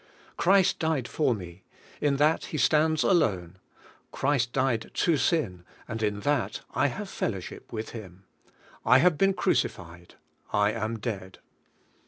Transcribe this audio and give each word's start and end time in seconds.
Christ 0.35 0.79
died 0.79 1.07
for 1.07 1.35
me. 1.35 1.61
In 2.01 2.15
that 2.15 2.45
He 2.45 2.57
stands 2.57 3.03
alone. 3.03 3.59
Christ 4.11 4.51
died 4.51 4.89
to 4.95 5.15
sin, 5.15 5.63
and 5.87 6.01
in 6.01 6.21
that 6.21 6.61
I 6.71 6.87
have 6.87 7.07
fellowship 7.07 7.71
with 7.71 7.89
Him. 7.91 8.23
I 8.83 8.97
have 8.97 9.15
been 9.15 9.35
crucified, 9.35 10.15
I 10.51 10.71
am 10.71 10.97
dead. 10.97 11.37